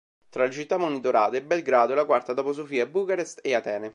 [0.29, 3.89] Tra le città monitorate, Belgrado è la quarta dopo Sofia, Bucarest e Atene.